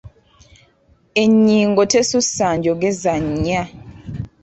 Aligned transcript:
Ennyingo 1.23 1.81
tesussa 1.93 2.47
njogeza 2.57 3.13
nnya. 3.25 3.63